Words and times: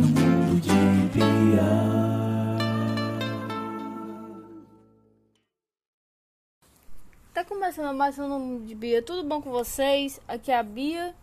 no 0.00 0.06
mundo 0.06 0.60
de 0.60 0.70
Bia. 1.12 1.62
Tá 7.34 7.44
começando 7.44 7.94
mais 7.94 8.18
um 8.18 8.38
Mundo 8.38 8.66
de 8.66 8.74
Bia. 8.74 9.02
Tudo 9.02 9.28
bom 9.28 9.42
com 9.42 9.50
vocês? 9.50 10.18
Aqui 10.26 10.50
é 10.50 10.58
a 10.58 10.62
Bia 10.62 11.14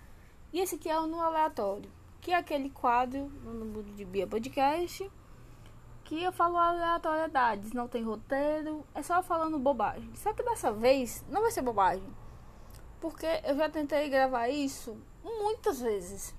e 0.53 0.59
esse 0.59 0.75
aqui 0.75 0.89
é 0.89 0.99
o 0.99 1.07
No 1.07 1.19
Aleatório, 1.19 1.89
que 2.21 2.31
é 2.31 2.35
aquele 2.35 2.69
quadro 2.69 3.31
no 3.43 3.65
Mundo 3.65 3.95
de 3.95 4.05
Bia 4.05 4.27
Podcast 4.27 5.09
que 6.03 6.23
eu 6.23 6.31
falo 6.31 6.55
aleatoriedades, 6.55 7.73
não 7.73 7.85
tem 7.85 8.01
roteiro, 8.01 8.85
é 8.95 9.03
só 9.03 9.21
falando 9.21 9.59
bobagem. 9.59 10.09
Só 10.15 10.31
que 10.33 10.41
dessa 10.41 10.71
vez 10.71 11.25
não 11.27 11.41
vai 11.41 11.51
ser 11.51 11.61
bobagem, 11.61 12.07
porque 13.01 13.25
eu 13.43 13.57
já 13.57 13.67
tentei 13.67 14.07
gravar 14.07 14.47
isso 14.47 14.95
muitas 15.21 15.81
vezes. 15.81 16.36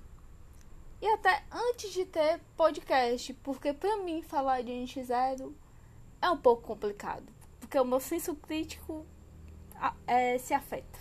E 1.01 1.07
até 1.07 1.43
antes 1.51 1.91
de 1.93 2.05
ter 2.05 2.39
podcast, 2.57 3.33
porque 3.35 3.73
pra 3.73 3.97
mim 3.97 4.21
falar 4.21 4.61
de 4.61 4.71
NX0 4.71 5.53
é 6.21 6.29
um 6.29 6.37
pouco 6.37 6.63
complicado, 6.63 7.25
porque 7.59 7.79
o 7.79 7.85
meu 7.85 7.99
senso 7.99 8.35
crítico 8.35 9.05
é, 10.05 10.37
se 10.37 10.53
afeta, 10.53 10.99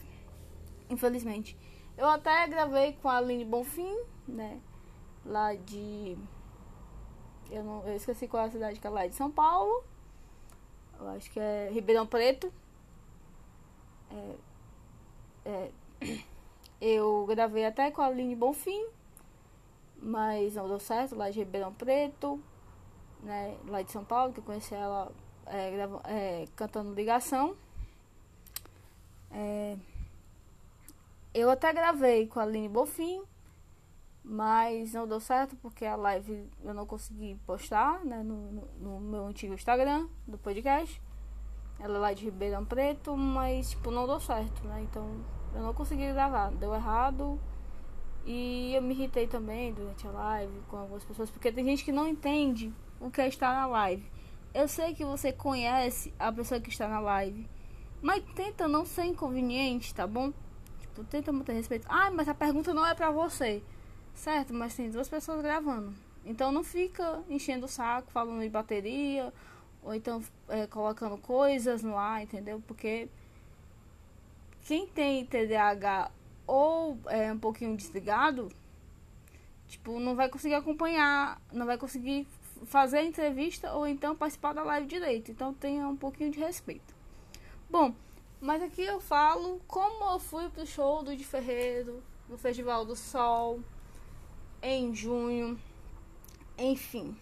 infelizmente. 0.89 1.57
Eu 1.97 2.07
até 2.09 2.47
gravei 2.47 2.93
com 3.03 3.09
a 3.09 3.17
Aline 3.17 3.45
Bonfim, 3.45 3.97
né, 4.29 4.61
lá 5.25 5.55
de 5.55 6.17
eu, 7.51 7.65
não, 7.65 7.87
eu 7.87 7.97
esqueci 7.97 8.29
qual 8.29 8.45
é 8.45 8.47
a 8.47 8.51
cidade 8.51 8.79
que 8.79 8.87
é 8.87 9.09
de 9.09 9.15
São 9.15 9.31
Paulo. 9.31 9.83
Eu 11.01 11.09
acho 11.09 11.31
que 11.31 11.41
é 11.41 11.71
Ribeirão 11.73 12.07
Preto. 12.07 12.53
É, 14.11 14.35
é, 15.47 15.71
eu 16.81 17.25
gravei 17.27 17.65
até 17.65 17.91
com 17.91 18.03
a 18.03 18.07
Aline 18.07 18.37
Bonfim, 18.37 18.87
mas 20.01 20.55
não 20.55 20.69
deu 20.69 20.79
certo, 20.79 21.17
lá 21.17 21.31
de 21.31 21.39
Ribeirão 21.39 21.73
Preto, 21.73 22.41
né, 23.23 23.57
lá 23.67 23.83
de 23.83 23.91
São 23.91 24.05
Paulo, 24.05 24.33
que 24.33 24.41
eu 24.41 24.45
conheci 24.45 24.75
ela 24.75 25.11
é, 25.47 25.89
é, 26.05 26.45
cantando 26.55 26.95
ligação. 26.95 27.57
É, 29.31 29.77
eu 31.35 31.51
até 31.51 31.73
gravei 31.73 32.27
com 32.27 32.41
a 32.41 32.43
Aline 32.43 32.69
Bonfim, 32.69 33.23
mas 34.25 34.93
não 34.93 35.07
deu 35.07 35.21
certo 35.21 35.57
porque 35.57 35.85
a 35.85 35.97
live 35.97 36.49
eu 36.63 36.75
não 36.75 36.87
consegui 36.87 37.35
postar 37.47 38.05
né, 38.05 38.23
no, 38.23 38.53
no, 38.53 38.69
no 38.79 39.01
meu 39.01 39.27
antigo 39.27 39.55
Instagram 39.55 40.09
do 40.27 40.39
podcast. 40.39 41.01
Ela 41.81 41.97
é 41.97 41.99
lá 41.99 42.13
de 42.13 42.25
Ribeirão 42.25 42.65
Preto, 42.65 43.17
mas 43.17 43.71
tipo, 43.71 43.91
não 43.91 44.07
deu 44.07 44.19
certo, 44.19 44.67
né? 44.67 44.83
Então 44.83 45.07
eu 45.55 45.63
não 45.63 45.73
consegui 45.73 46.13
gravar, 46.13 46.51
deu 46.51 46.75
errado. 46.75 47.41
E 48.31 48.75
eu 48.75 48.83
me 48.83 48.93
irritei 48.93 49.27
também 49.27 49.73
durante 49.73 50.07
a 50.07 50.11
live 50.11 50.53
com 50.69 50.77
algumas 50.77 51.03
pessoas, 51.03 51.31
porque 51.31 51.51
tem 51.51 51.65
gente 51.65 51.83
que 51.83 51.91
não 51.91 52.07
entende 52.07 52.71
o 53.01 53.11
que 53.11 53.23
é 53.23 53.27
estar 53.27 53.55
na 53.55 53.65
live. 53.67 54.05
Eu 54.53 54.69
sei 54.69 54.95
que 54.95 55.03
você 55.03 55.33
conhece 55.33 56.13
a 56.19 56.31
pessoa 56.31 56.61
que 56.61 56.69
está 56.69 56.87
na 56.87 57.01
live, 57.01 57.49
mas 58.03 58.23
tenta 58.35 58.69
não 58.69 58.85
ser 58.85 59.05
inconveniente, 59.05 59.95
tá 59.95 60.07
bom? 60.07 60.31
Tipo, 60.79 61.05
tenta 61.05 61.33
manter 61.33 61.55
respeito. 61.55 61.87
Ah, 61.89 62.11
mas 62.11 62.29
a 62.29 62.35
pergunta 62.35 62.75
não 62.75 62.85
é 62.85 62.95
pra 62.95 63.11
você. 63.11 63.63
Certo, 64.13 64.53
mas 64.53 64.75
tem 64.75 64.91
duas 64.91 65.09
pessoas 65.09 65.41
gravando. 65.41 65.95
Então 66.23 66.53
não 66.53 66.63
fica 66.63 67.23
enchendo 67.31 67.65
o 67.65 67.69
saco, 67.69 68.13
falando 68.13 68.43
de 68.43 68.51
bateria, 68.51 69.33
ou 69.83 69.95
então 69.95 70.23
é, 70.51 70.67
colocando 70.67 71.17
coisas 71.17 71.83
no 71.83 71.97
ar, 71.97 72.23
entendeu? 72.23 72.63
Porque 72.67 73.09
quem 74.67 74.87
tem 74.87 75.25
TDAH 75.25 76.11
ou 76.49 76.99
é 77.07 77.33
um 77.33 77.39
pouquinho 77.39 77.77
desligado, 77.77 78.49
tipo, 79.69 80.01
não 80.01 80.17
vai 80.17 80.31
conseguir 80.31 80.55
acompanhar, 80.55 81.41
não 81.53 81.67
vai 81.67 81.77
conseguir 81.77 82.27
fazer 82.65 82.99
a 82.99 83.05
entrevista 83.05 83.73
ou 83.73 83.87
então 83.87 84.17
participar 84.17 84.55
da 84.55 84.63
live 84.63 84.87
direito. 84.87 85.31
Então 85.31 85.53
tenha 85.53 85.87
um 85.87 85.97
pouquinho 85.97 86.31
de 86.31 86.41
respeito. 86.41 86.95
Bom, 87.69 87.95
mas 88.41 88.63
aqui 88.63 88.83
eu 88.83 88.99
falo 88.99 89.61
como 89.69 90.11
eu 90.11 90.19
fui 90.19 90.49
pro 90.49 90.67
show 90.67 91.03
do 91.03 91.15
de 91.15 91.23
Ferreiro, 91.23 92.03
no 92.29 92.39
Festival 92.39 92.85
do 92.85 92.97
Sol 92.97 93.61
em 94.63 94.95
junho. 94.95 95.61
Enfim. 96.57 97.15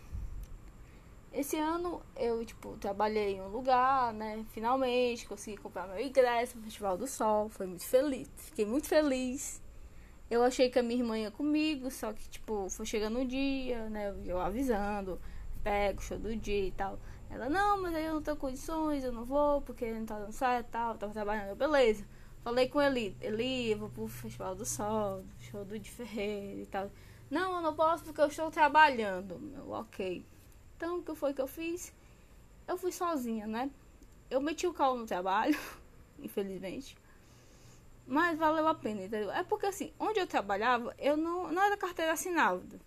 Esse 1.37 1.59
ano 1.59 2.01
eu, 2.17 2.43
tipo, 2.47 2.79
trabalhei 2.79 3.35
em 3.35 3.43
um 3.43 3.49
lugar, 3.49 4.11
né? 4.15 4.43
Finalmente 4.53 5.29
consegui 5.29 5.59
comprar 5.59 5.87
meu 5.87 6.01
ingresso 6.01 6.57
no 6.57 6.65
Festival 6.65 6.97
do 6.97 7.07
Sol. 7.07 7.51
Foi 7.51 7.67
muito 7.67 7.85
feliz. 7.85 8.27
Fiquei 8.39 8.65
muito 8.65 8.89
feliz. 8.89 9.63
Eu 10.31 10.43
achei 10.43 10.71
que 10.71 10.79
a 10.79 10.83
minha 10.83 10.99
irmã 10.99 11.19
ia 11.19 11.31
comigo, 11.31 11.91
só 11.91 12.11
que, 12.15 12.27
tipo, 12.31 12.71
foi 12.71 12.87
chegando 12.87 13.21
o 13.21 13.27
dia, 13.27 13.87
né? 13.91 14.15
Eu 14.25 14.41
avisando, 14.41 15.21
pego, 15.63 16.01
show 16.01 16.19
do 16.19 16.35
dia 16.35 16.69
e 16.69 16.73
tal. 16.73 16.99
Ela, 17.29 17.51
não, 17.51 17.83
mas 17.83 17.95
aí 17.95 18.07
eu 18.07 18.15
não 18.15 18.23
tenho 18.23 18.37
condições, 18.39 19.05
eu 19.05 19.13
não 19.13 19.27
vou, 19.27 19.61
porque 19.61 19.93
não 19.93 20.07
tá 20.07 20.19
dando 20.19 20.33
certo 20.33 20.69
e 20.69 20.71
tal. 20.71 20.93
Eu 20.95 20.99
tava 20.99 21.13
trabalhando, 21.13 21.49
eu, 21.51 21.57
beleza. 21.57 22.03
Falei 22.43 22.67
com 22.67 22.81
ele, 22.81 23.15
Eli, 23.21 23.73
eu 23.73 23.79
vou 23.79 23.91
pro 23.91 24.09
Festival 24.09 24.55
do 24.55 24.65
Sol, 24.65 25.23
show 25.39 25.67
do 25.67 25.79
de 25.79 25.91
Ferreira 25.91 26.63
e 26.63 26.67
tal. 26.67 26.91
Não, 27.31 27.57
eu 27.57 27.61
não 27.61 27.75
posso 27.75 28.05
porque 28.05 28.23
eu 28.23 28.29
estou 28.29 28.51
trabalhando. 28.51 29.39
Meu, 29.39 29.71
ok. 29.73 30.25
Então, 30.77 30.99
o 30.99 31.03
que 31.03 31.15
foi 31.15 31.33
que 31.33 31.41
eu 31.41 31.47
fiz? 31.47 31.93
Eu 32.69 32.77
fui 32.77 32.93
sozinha, 32.93 33.47
né? 33.47 33.71
Eu 34.31 34.41
meti 34.41 34.67
o 34.67 34.75
calo 34.75 34.99
no 34.99 35.07
trabalho, 35.07 35.59
infelizmente. 36.21 36.97
Mas 38.07 38.39
valeu 38.39 38.69
a 38.69 38.75
pena, 38.75 39.03
entendeu? 39.03 39.31
É 39.33 39.43
porque 39.43 39.67
assim, 39.67 39.93
onde 39.99 40.21
eu 40.21 40.27
trabalhava, 40.27 40.95
eu 40.99 41.17
não, 41.17 41.51
não 41.51 41.63
era 41.63 41.77
carteira 41.77 42.13
assinada. 42.13 42.79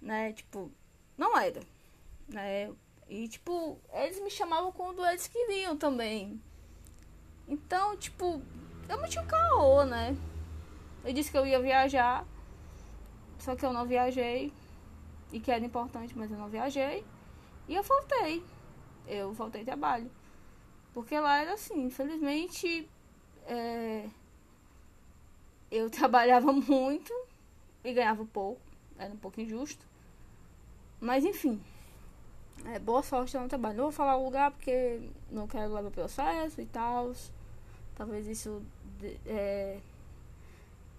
Né? 0.00 0.32
Tipo, 0.34 0.70
não 1.16 1.36
era. 1.38 1.60
Né? 2.28 2.70
E 3.08 3.26
tipo, 3.28 3.80
eles 3.92 4.20
me 4.20 4.30
chamavam 4.30 4.70
quando 4.70 5.04
eles 5.06 5.26
queriam 5.26 5.76
também. 5.76 6.40
Então, 7.48 7.96
tipo, 7.96 8.42
eu 8.88 9.00
meti 9.00 9.18
o 9.18 9.26
caô, 9.26 9.84
né? 9.84 10.16
Eu 11.04 11.12
disse 11.12 11.30
que 11.30 11.38
eu 11.38 11.46
ia 11.46 11.60
viajar. 11.60 12.26
Só 13.38 13.56
que 13.56 13.64
eu 13.64 13.72
não 13.72 13.86
viajei. 13.86 14.52
E 15.32 15.40
que 15.40 15.50
era 15.50 15.64
importante, 15.64 16.16
mas 16.16 16.30
eu 16.30 16.38
não 16.38 16.48
viajei. 16.48 17.04
E 17.68 17.74
eu 17.74 17.82
voltei. 17.82 18.44
Eu 19.06 19.32
voltei 19.32 19.64
trabalho. 19.64 20.10
Porque 20.92 21.18
lá 21.18 21.38
era 21.40 21.54
assim, 21.54 21.84
infelizmente. 21.84 22.88
É, 23.46 24.08
eu 25.70 25.88
trabalhava 25.90 26.52
muito 26.52 27.12
e 27.84 27.92
ganhava 27.92 28.24
pouco. 28.24 28.60
Era 28.98 29.12
um 29.12 29.18
pouco 29.18 29.40
injusto. 29.40 29.84
Mas 31.00 31.24
enfim. 31.24 31.60
É, 32.64 32.78
boa 32.78 33.02
sorte 33.02 33.36
no 33.36 33.48
trabalho. 33.48 33.76
Não 33.76 33.84
vou 33.84 33.92
falar 33.92 34.16
o 34.16 34.24
lugar 34.24 34.50
porque 34.50 35.00
não 35.30 35.46
quero 35.46 35.74
levar 35.74 35.90
processo 35.90 36.60
e 36.60 36.66
tal. 36.66 37.12
Talvez 37.94 38.26
isso 38.26 38.62
é, 39.26 39.78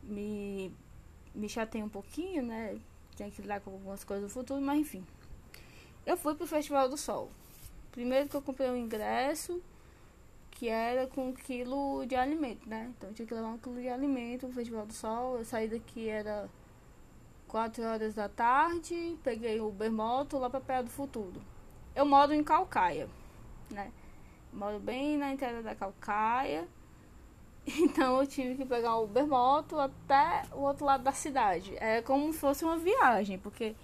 me, 0.03 0.71
me 1.33 1.49
chateie 1.49 1.83
um 1.83 1.89
pouquinho, 1.89 2.43
né? 2.43 2.79
Tem 3.17 3.29
que 3.31 3.41
lidar 3.41 3.59
com 3.59 3.71
algumas 3.71 4.03
coisas 4.03 4.23
no 4.23 4.29
futuro, 4.29 4.61
mas 4.61 4.79
enfim. 4.79 5.05
Eu 6.05 6.15
fui 6.15 6.35
pro 6.35 6.47
Festival 6.47 6.87
do 6.87 6.95
Sol. 6.95 7.29
Primeiro 7.91 8.29
que 8.29 8.35
eu 8.35 8.41
comprei 8.41 8.69
um 8.69 8.77
ingresso 8.77 9.61
que 10.51 10.69
era 10.69 11.05
com 11.07 11.29
um 11.29 11.33
quilo 11.33 12.05
de 12.05 12.15
alimento, 12.15 12.67
né? 12.69 12.91
Então 12.95 13.11
tinha 13.13 13.27
que 13.27 13.33
levar 13.33 13.49
um 13.49 13.57
quilo 13.57 13.81
de 13.81 13.89
alimento 13.89 14.47
pro 14.47 14.55
Festival 14.55 14.85
do 14.85 14.93
Sol. 14.93 15.37
Eu 15.37 15.45
saí 15.45 15.67
daqui, 15.67 16.07
era 16.07 16.49
4 17.47 17.83
horas 17.83 18.13
da 18.13 18.29
tarde, 18.29 19.17
peguei 19.23 19.59
o 19.59 19.67
Uber 19.67 19.91
Moto 19.91 20.37
lá 20.37 20.49
pra 20.49 20.61
Praia 20.61 20.83
do 20.83 20.89
Futuro. 20.89 21.41
Eu 21.95 22.05
moro 22.05 22.33
em 22.33 22.43
Calcaia, 22.43 23.09
né? 23.71 23.91
Moro 24.53 24.79
bem 24.79 25.17
na 25.17 25.31
entrada 25.31 25.61
da 25.61 25.75
Calcaia. 25.75 26.67
Então 27.79 28.19
eu 28.21 28.25
tive 28.25 28.55
que 28.55 28.65
pegar 28.65 28.95
o 28.95 29.03
Uber 29.03 29.27
Moto 29.27 29.77
até 29.77 30.43
o 30.53 30.61
outro 30.61 30.85
lado 30.85 31.03
da 31.03 31.11
cidade. 31.11 31.75
É 31.77 32.01
como 32.01 32.31
se 32.31 32.39
fosse 32.39 32.63
uma 32.63 32.77
viagem, 32.77 33.37
porque 33.37 33.75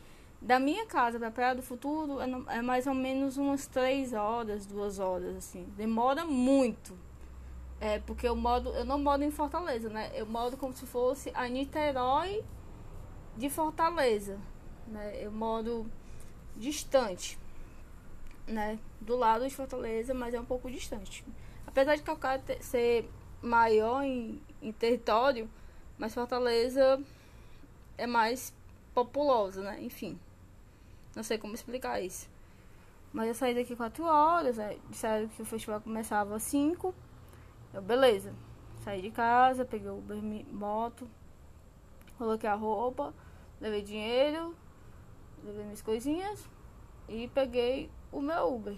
da 0.41 0.59
minha 0.59 0.85
casa 0.85 1.19
pra 1.19 1.29
Praia 1.29 1.55
do 1.55 1.61
Futuro 1.61 2.19
é 2.21 2.61
mais 2.61 2.87
ou 2.87 2.93
menos 2.93 3.37
umas 3.37 3.67
3 3.67 4.13
horas, 4.13 4.65
2 4.65 4.99
horas, 4.99 5.35
assim. 5.35 5.63
Demora 5.75 6.25
muito. 6.25 6.97
É, 7.79 7.99
porque 7.99 8.25
eu 8.25 8.35
moro, 8.35 8.69
eu 8.69 8.85
não 8.85 8.97
moro 8.97 9.21
em 9.23 9.31
Fortaleza, 9.31 9.89
né? 9.89 10.09
Eu 10.13 10.25
moro 10.25 10.55
como 10.55 10.73
se 10.73 10.85
fosse 10.85 11.31
a 11.33 11.47
Niterói 11.47 12.43
de 13.35 13.49
Fortaleza, 13.49 14.39
né? 14.87 15.21
Eu 15.21 15.31
moro 15.31 15.85
distante, 16.55 17.37
né? 18.47 18.79
Do 19.01 19.17
lado 19.17 19.45
de 19.45 19.53
Fortaleza, 19.53 20.13
mas 20.13 20.33
é 20.33 20.39
um 20.39 20.45
pouco 20.45 20.71
distante. 20.71 21.25
Apesar 21.67 21.95
de 21.95 22.03
Calcaia 22.03 22.41
ser 22.61 23.09
maior 23.43 24.03
em, 24.03 24.41
em 24.61 24.71
território, 24.71 25.49
mas 25.97 26.13
Fortaleza 26.13 26.99
é 27.97 28.07
mais 28.07 28.53
populosa, 28.93 29.61
né? 29.61 29.81
Enfim, 29.81 30.17
não 31.15 31.21
sei 31.21 31.37
como 31.37 31.53
explicar 31.53 32.01
isso. 32.01 32.29
Mas 33.11 33.27
eu 33.27 33.35
saí 33.35 33.53
daqui 33.53 33.75
4 33.75 34.03
horas, 34.03 34.57
né? 34.57 34.79
disseram 34.89 35.27
que 35.27 35.41
o 35.41 35.45
festival 35.45 35.79
começava 35.81 36.35
às 36.35 36.43
5. 36.43 36.95
Eu, 37.73 37.81
beleza. 37.81 38.33
Saí 38.83 39.01
de 39.01 39.11
casa, 39.11 39.63
peguei 39.63 39.89
o 39.89 39.97
Uber 39.97 40.17
moto, 40.51 41.07
coloquei 42.17 42.49
a 42.49 42.55
roupa, 42.55 43.13
levei 43.61 43.81
dinheiro, 43.81 44.55
levei 45.43 45.63
minhas 45.63 45.81
coisinhas 45.81 46.43
e 47.07 47.27
peguei 47.29 47.89
o 48.11 48.19
meu 48.19 48.53
Uber. 48.55 48.75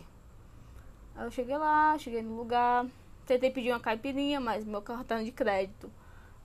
Aí 1.16 1.26
eu 1.26 1.32
cheguei 1.32 1.58
lá, 1.58 1.98
cheguei 1.98 2.22
no 2.22 2.36
lugar, 2.36 2.86
tentei 3.26 3.52
pedir 3.52 3.72
uma 3.72 3.80
caipirinha, 3.80 4.40
mas 4.40 4.64
meu 4.64 4.82
cartão 4.82 5.24
de 5.24 5.32
crédito 5.32 5.92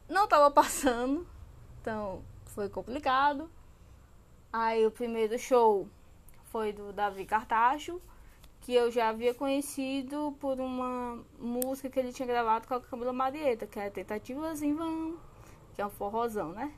não 0.09 0.27
tava 0.27 0.51
passando, 0.53 1.27
então 1.81 2.23
foi 2.47 2.69
complicado. 2.69 3.51
Aí 4.53 4.85
o 4.85 4.91
primeiro 4.91 5.39
show 5.39 5.89
foi 6.47 6.73
do 6.73 6.93
Davi 6.93 7.25
Cartacho, 7.25 8.01
que 8.61 8.75
eu 8.75 8.91
já 8.91 9.09
havia 9.09 9.33
conhecido 9.33 10.37
por 10.41 10.61
uma 10.61 11.19
música 11.39 11.89
que 11.89 11.99
ele 11.99 12.13
tinha 12.13 12.27
gravado 12.27 12.67
com 12.67 12.75
a 12.75 12.81
Camila 12.81 13.13
Marieta, 13.13 13.67
que 13.67 13.79
é 13.79 13.89
Tentativas 13.89 14.61
em 14.63 14.75
Vão, 14.75 15.17
que 15.75 15.81
é 15.81 15.87
um 15.87 15.91
forrozão, 15.91 16.53
né? 16.53 16.73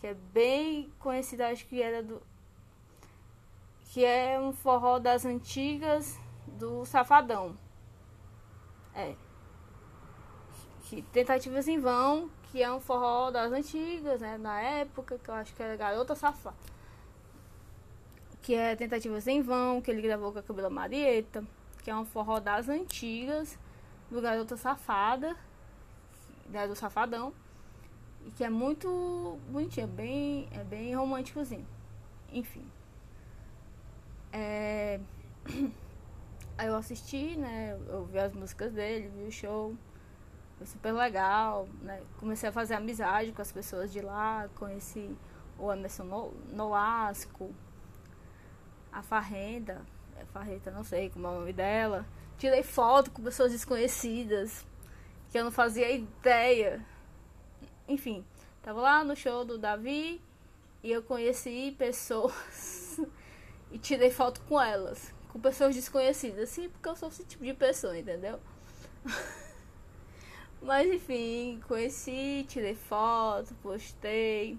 Que 0.00 0.08
é 0.08 0.14
bem 0.14 0.92
conhecida, 1.00 1.48
acho 1.48 1.66
que 1.66 1.82
era 1.82 2.02
do. 2.02 2.22
Que 3.92 4.04
é 4.04 4.38
um 4.40 4.52
forró 4.52 4.98
das 4.98 5.24
antigas 5.24 6.18
do 6.46 6.84
Safadão. 6.84 7.56
É. 8.94 9.14
Tentativas 11.12 11.66
em 11.66 11.78
Vão, 11.78 12.30
que 12.44 12.62
é 12.62 12.70
um 12.72 12.78
forró 12.78 13.30
das 13.30 13.50
antigas, 13.50 14.20
né? 14.20 14.38
Na 14.38 14.60
época, 14.60 15.18
que 15.18 15.28
eu 15.28 15.34
acho 15.34 15.52
que 15.54 15.62
era 15.62 15.76
Garota 15.76 16.14
Safada 16.14 16.54
que 18.44 18.54
é 18.54 18.76
Tentativas 18.76 19.26
em 19.26 19.40
Vão, 19.40 19.80
que 19.80 19.90
ele 19.90 20.02
gravou 20.02 20.30
com 20.30 20.38
a 20.38 20.42
Camila 20.42 20.68
Marieta, 20.68 21.42
que 21.82 21.90
é 21.90 21.96
um 21.96 22.04
forró 22.04 22.38
das 22.38 22.68
antigas, 22.68 23.58
do 24.10 24.20
Garota 24.20 24.54
Safada, 24.54 25.34
né, 26.50 26.68
do 26.68 26.76
Safadão, 26.76 27.32
e 28.26 28.30
que 28.30 28.44
é 28.44 28.50
muito 28.50 29.38
bonitinho, 29.48 29.84
é 29.84 29.86
bem, 29.86 30.48
é 30.52 30.62
bem 30.62 30.94
românticozinho. 30.94 31.66
Enfim. 32.30 32.66
É... 34.30 35.00
Aí 36.56 36.68
eu 36.68 36.76
assisti, 36.76 37.36
né, 37.36 37.78
eu 37.88 38.04
vi 38.04 38.18
as 38.18 38.32
músicas 38.32 38.72
dele, 38.72 39.08
vi 39.08 39.24
o 39.24 39.32
show, 39.32 39.74
foi 40.56 40.66
super 40.66 40.92
legal, 40.92 41.68
né, 41.82 42.00
comecei 42.18 42.48
a 42.48 42.52
fazer 42.52 42.74
amizade 42.74 43.32
com 43.32 43.42
as 43.42 43.50
pessoas 43.50 43.92
de 43.92 44.00
lá, 44.00 44.48
conheci 44.54 45.16
o 45.58 45.72
Emerson 45.72 46.32
Nolasco, 46.52 47.52
a 48.92 49.02
Farrenda, 49.02 49.82
é 50.16 50.24
Farreta, 50.26 50.70
não 50.70 50.84
sei 50.84 51.10
como 51.10 51.26
é 51.26 51.30
o 51.30 51.40
nome 51.40 51.52
dela. 51.52 52.06
Tirei 52.38 52.62
foto 52.62 53.10
com 53.10 53.22
pessoas 53.22 53.52
desconhecidas, 53.52 54.64
que 55.30 55.38
eu 55.38 55.44
não 55.44 55.52
fazia 55.52 55.90
ideia. 55.90 56.84
Enfim, 57.88 58.24
tava 58.62 58.80
lá 58.80 59.04
no 59.04 59.16
show 59.16 59.44
do 59.44 59.58
Davi 59.58 60.20
e 60.82 60.90
eu 60.90 61.02
conheci 61.02 61.74
pessoas 61.78 63.00
e 63.70 63.78
tirei 63.78 64.10
foto 64.10 64.40
com 64.42 64.60
elas, 64.60 65.13
com 65.34 65.40
pessoas 65.40 65.74
desconhecidas, 65.74 66.48
sim, 66.48 66.68
porque 66.68 66.88
eu 66.88 66.94
sou 66.94 67.08
esse 67.08 67.24
tipo 67.24 67.42
de 67.44 67.52
pessoa, 67.52 67.98
entendeu? 67.98 68.38
Mas 70.62 70.86
enfim, 70.86 71.60
conheci, 71.66 72.46
tirei 72.48 72.76
foto, 72.76 73.52
postei. 73.56 74.56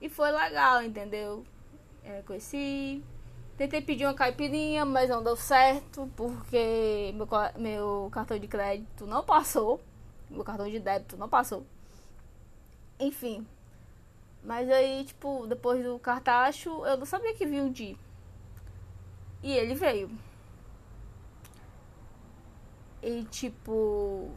E 0.00 0.08
foi 0.08 0.32
legal, 0.32 0.82
entendeu? 0.82 1.44
É, 2.02 2.20
conheci, 2.22 3.00
Tentei 3.56 3.80
pedir 3.80 4.04
uma 4.04 4.12
caipirinha, 4.12 4.84
mas 4.84 5.08
não 5.08 5.22
deu 5.22 5.36
certo, 5.36 6.10
porque 6.16 7.14
meu, 7.14 7.26
meu 7.56 8.08
cartão 8.10 8.38
de 8.38 8.48
crédito 8.48 9.06
não 9.06 9.24
passou. 9.24 9.80
Meu 10.28 10.44
cartão 10.44 10.68
de 10.68 10.80
débito 10.80 11.16
não 11.16 11.28
passou. 11.28 11.64
Enfim. 12.98 13.46
Mas 14.42 14.68
aí, 14.68 15.04
tipo, 15.04 15.46
depois 15.46 15.82
do 15.82 15.96
cartacho, 15.98 16.84
eu 16.84 16.96
não 16.98 17.06
sabia 17.06 17.34
que 17.34 17.46
vinha 17.46 17.64
o 17.64 17.70
Di. 17.70 17.96
E 19.42 19.52
ele 19.52 19.74
veio. 19.74 20.10
E 23.02 23.24
tipo, 23.24 24.30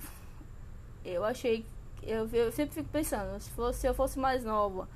eu 1.04 1.24
achei. 1.24 1.66
Eu, 2.04 2.28
eu 2.30 2.52
sempre 2.52 2.76
fico 2.76 2.90
pensando, 2.90 3.40
se, 3.42 3.50
fosse, 3.52 3.80
se 3.82 3.88
eu 3.88 3.94
fosse 3.94 4.18
mais 4.18 4.44
nova 4.44 4.88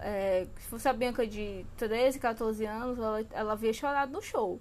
é, 0.00 0.46
se 0.58 0.68
fosse 0.68 0.88
a 0.88 0.92
Bianca 0.92 1.26
de 1.26 1.64
13, 1.76 2.18
14 2.18 2.64
anos, 2.64 2.98
ela, 2.98 3.26
ela 3.32 3.52
havia 3.52 3.72
chorado 3.72 4.12
no 4.12 4.22
show. 4.22 4.60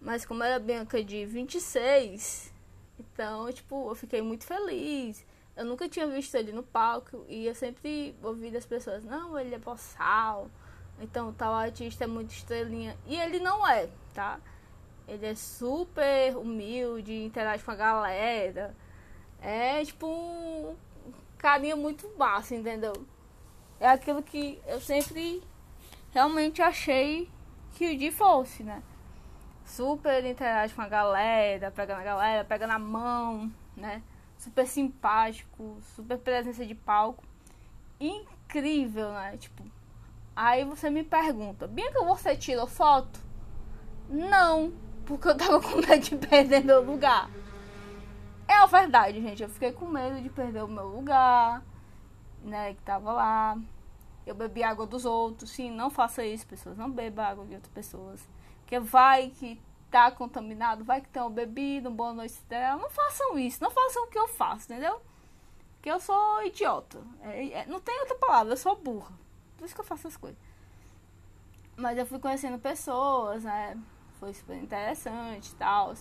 Mas 0.00 0.24
como 0.24 0.42
era 0.42 0.56
a 0.56 0.58
Bianca 0.58 1.02
de 1.02 1.24
26, 1.24 2.52
então, 2.98 3.52
tipo, 3.52 3.90
eu 3.90 3.94
fiquei 3.94 4.22
muito 4.22 4.44
feliz. 4.44 5.24
Eu 5.56 5.64
nunca 5.64 5.88
tinha 5.88 6.06
visto 6.06 6.34
ele 6.34 6.52
no 6.52 6.62
palco 6.62 7.24
e 7.28 7.46
eu 7.46 7.54
sempre 7.54 8.14
ouvi 8.22 8.50
das 8.50 8.66
pessoas, 8.66 9.04
não, 9.04 9.38
ele 9.38 9.54
é 9.54 9.58
boçal, 9.58 10.50
então 11.00 11.32
tal 11.32 11.54
artista 11.54 12.04
é 12.04 12.06
muito 12.06 12.30
estrelinha. 12.30 12.96
E 13.06 13.16
ele 13.16 13.38
não 13.38 13.66
é, 13.66 13.88
tá? 14.14 14.38
Ele 15.06 15.26
é 15.26 15.34
super 15.34 16.36
humilde, 16.36 17.24
interage 17.24 17.62
com 17.62 17.70
a 17.70 17.76
galera. 17.76 18.74
É 19.40 19.84
tipo 19.84 20.06
um 20.06 20.74
carinha 21.38 21.76
muito 21.76 22.10
massa, 22.16 22.54
entendeu? 22.54 22.92
é 23.80 23.88
aquilo 23.88 24.22
que 24.22 24.60
eu 24.66 24.80
sempre 24.80 25.42
realmente 26.12 26.62
achei 26.62 27.30
que 27.74 27.94
o 27.94 27.98
Di 27.98 28.10
fosse, 28.10 28.62
né? 28.62 28.82
Super 29.64 30.24
interage 30.24 30.74
com 30.74 30.82
a 30.82 30.88
galera, 30.88 31.70
pega 31.70 31.96
na 31.96 32.02
galera, 32.02 32.44
pega 32.44 32.66
na 32.66 32.78
mão, 32.78 33.52
né? 33.76 34.02
Super 34.38 34.66
simpático, 34.66 35.78
super 35.94 36.18
presença 36.18 36.64
de 36.64 36.74
palco. 36.74 37.24
Incrível, 37.98 39.12
né? 39.12 39.36
Tipo, 39.36 39.64
aí 40.36 40.64
você 40.64 40.90
me 40.90 41.02
pergunta, 41.02 41.66
Bianca, 41.66 42.04
você 42.04 42.36
tirou 42.36 42.66
foto? 42.66 43.18
Não, 44.08 44.72
porque 45.04 45.28
eu 45.28 45.36
tava 45.36 45.60
com 45.60 45.78
medo 45.78 45.98
de 45.98 46.14
perder 46.16 46.62
meu 46.62 46.84
lugar. 46.84 47.28
É 48.46 48.54
a 48.54 48.66
verdade, 48.66 49.20
gente. 49.20 49.42
Eu 49.42 49.48
fiquei 49.48 49.72
com 49.72 49.86
medo 49.86 50.20
de 50.20 50.28
perder 50.28 50.62
o 50.62 50.68
meu 50.68 50.86
lugar 50.86 51.64
né, 52.46 52.74
que 52.74 52.82
tava 52.82 53.12
lá. 53.12 53.58
Eu 54.26 54.34
bebi 54.34 54.62
água 54.62 54.86
dos 54.86 55.04
outros. 55.04 55.50
Sim, 55.50 55.70
não 55.70 55.90
faça 55.90 56.24
isso, 56.24 56.46
pessoas. 56.46 56.76
Não 56.76 56.90
beba 56.90 57.24
água 57.24 57.44
de 57.44 57.54
outras 57.54 57.72
pessoas. 57.72 58.26
Porque 58.60 58.78
vai 58.78 59.30
que 59.30 59.60
tá 59.90 60.10
contaminado, 60.10 60.84
vai 60.84 61.00
que 61.00 61.08
tem 61.08 61.30
bebido, 61.30 61.88
um 61.88 61.94
boa 61.94 62.12
noite 62.12 62.40
dela. 62.48 62.82
Não 62.82 62.90
façam 62.90 63.38
isso, 63.38 63.62
não 63.62 63.70
façam 63.70 64.04
o 64.04 64.06
que 64.08 64.18
eu 64.18 64.28
faço, 64.28 64.72
entendeu? 64.72 65.00
Porque 65.74 65.90
eu 65.90 66.00
sou 66.00 66.42
idiota. 66.44 66.98
É, 67.22 67.48
é, 67.60 67.66
não 67.66 67.80
tem 67.80 67.98
outra 68.00 68.16
palavra, 68.16 68.52
eu 68.52 68.56
sou 68.56 68.74
burra. 68.74 69.12
Por 69.56 69.64
isso 69.64 69.74
que 69.74 69.80
eu 69.80 69.84
faço 69.84 70.08
as 70.08 70.16
coisas. 70.16 70.38
Mas 71.76 71.98
eu 71.98 72.06
fui 72.06 72.18
conhecendo 72.18 72.58
pessoas, 72.58 73.44
né? 73.44 73.78
Foi 74.18 74.32
super 74.32 74.56
interessante 74.56 75.50
e 75.50 75.54
tal. 75.56 75.94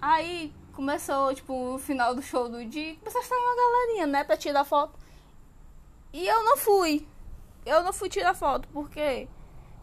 Aí 0.00 0.54
começou, 0.72 1.34
tipo, 1.34 1.74
o 1.74 1.78
final 1.78 2.14
do 2.14 2.22
show 2.22 2.48
do 2.48 2.64
dia, 2.64 2.96
começou 2.96 3.20
a 3.20 3.24
estar 3.24 3.36
uma 3.36 3.56
galerinha, 3.56 4.06
né, 4.06 4.24
pra 4.24 4.36
tirar 4.36 4.64
foto. 4.64 4.98
E 6.12 6.26
eu 6.26 6.44
não 6.44 6.56
fui. 6.56 7.06
Eu 7.64 7.82
não 7.82 7.92
fui 7.92 8.08
tirar 8.08 8.34
foto. 8.34 8.68
Por 8.68 8.90
quê? 8.90 9.28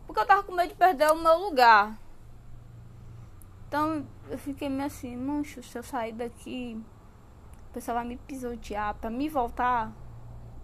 Porque 0.05 0.19
eu 0.19 0.25
tava 0.25 0.43
com 0.43 0.53
medo 0.53 0.69
de 0.69 0.75
perder 0.75 1.11
o 1.11 1.15
meu 1.15 1.37
lugar. 1.37 1.97
Então 3.67 4.05
eu 4.29 4.37
fiquei 4.37 4.69
meio 4.69 4.85
assim, 4.85 5.15
mancho, 5.15 5.63
se 5.63 5.77
eu 5.77 5.83
sair 5.83 6.13
daqui, 6.13 6.81
o 7.69 7.73
pessoal 7.73 7.95
vai 7.95 8.05
me 8.05 8.17
pisotear. 8.17 8.95
Pra 8.95 9.09
me 9.09 9.29
voltar, 9.29 9.91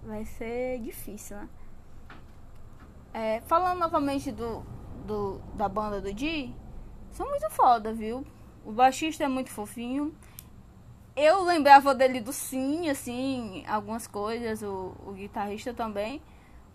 vai 0.04 0.25
ser 0.25 0.80
difícil, 0.80 1.38
né? 1.38 1.50
É, 3.20 3.42
falando 3.48 3.80
novamente 3.80 4.32
do, 4.32 4.64
do, 5.06 5.40
da 5.56 5.68
banda 5.68 6.00
do 6.00 6.14
Di, 6.14 6.54
são 7.12 7.28
muito 7.28 7.50
foda, 7.50 7.94
viu? 7.94 8.26
O 8.64 8.72
baixista 8.72 9.24
é 9.24 9.28
muito 9.28 9.50
fofinho 9.50 10.14
eu 11.18 11.42
lembrava 11.44 11.96
dele 11.96 12.22
do 12.22 12.32
sim, 12.32 12.92
assim, 12.92 13.66
algumas 13.68 14.06
coisas, 14.06 14.62
o, 14.62 14.96
o 15.04 15.14
guitarrista 15.14 15.74
também. 15.74 16.22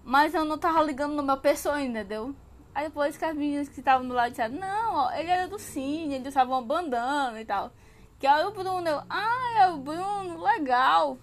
Mas 0.03 0.35
eu 0.35 0.45
não 0.45 0.59
tava 0.59 0.83
ligando 0.83 1.15
no 1.15 1.23
meu 1.23 1.37
pessoa, 1.37 1.81
entendeu? 1.81 2.35
Aí 2.75 2.87
depois 2.87 3.17
que 3.17 3.25
as 3.25 3.37
meninas 3.37 3.69
que 3.69 3.79
estavam 3.79 4.09
do 4.09 4.13
lado 4.13 4.31
disseram, 4.31 4.57
não, 4.57 4.95
ó, 4.97 5.13
ele 5.13 5.31
era 5.31 5.47
do 5.47 5.61
Cine, 5.61 6.17
eles 6.17 6.27
estavam 6.27 6.61
bandando 6.65 7.39
e 7.39 7.45
tal. 7.45 7.71
Que 8.19 8.27
era 8.27 8.49
o 8.49 8.51
Bruno, 8.51 8.89
eu, 8.89 9.01
ah, 9.09 9.61
é 9.61 9.69
o 9.69 9.77
Bruno, 9.77 10.43
legal, 10.43 11.17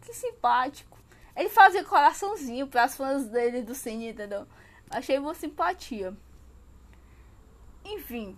que 0.00 0.12
simpático. 0.12 0.98
Ele 1.36 1.48
fazia 1.48 1.84
coraçãozinho 1.84 2.66
para 2.66 2.82
as 2.82 2.96
fãs 2.96 3.28
dele 3.28 3.62
do 3.62 3.76
Cine, 3.76 4.08
entendeu? 4.08 4.44
Achei 4.90 5.18
uma 5.18 5.34
simpatia. 5.34 6.16
Enfim, 7.84 8.36